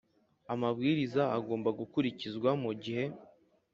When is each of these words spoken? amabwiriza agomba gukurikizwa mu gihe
amabwiriza 0.53 1.23
agomba 1.37 1.69
gukurikizwa 1.79 2.49
mu 2.63 2.71
gihe 2.83 3.03